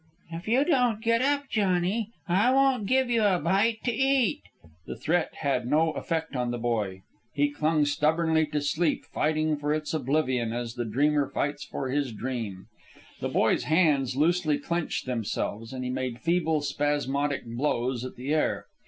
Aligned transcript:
"If 0.31 0.47
you 0.47 0.65
don't 0.65 0.99
git 0.99 1.21
up, 1.21 1.47
Johnny, 1.47 2.09
I 2.27 2.49
won't 2.49 2.87
give 2.87 3.11
you 3.11 3.23
a 3.23 3.37
bite 3.37 3.83
to 3.83 3.91
eat!" 3.91 4.41
The 4.87 4.95
threat 4.97 5.31
had 5.41 5.67
no 5.67 5.91
effect 5.91 6.35
on 6.35 6.49
the 6.49 6.57
boy. 6.57 7.03
He 7.35 7.51
clung 7.51 7.85
stubbornly 7.85 8.47
to 8.47 8.61
sleep, 8.61 9.05
fighting 9.13 9.57
for 9.57 9.75
its 9.75 9.93
oblivion 9.93 10.53
as 10.53 10.73
the 10.73 10.85
dreamer 10.85 11.29
fights 11.29 11.63
for 11.63 11.89
his 11.89 12.13
dream. 12.13 12.65
The 13.19 13.29
boy's 13.29 13.65
hands 13.65 14.15
loosely 14.15 14.57
clenched 14.57 15.05
themselves, 15.05 15.71
and 15.71 15.83
he 15.83 15.91
made 15.91 16.17
feeble, 16.19 16.61
spasmodic 16.61 17.45
blows 17.45 18.03
at 18.03 18.15
the 18.15 18.33
air. 18.33 18.65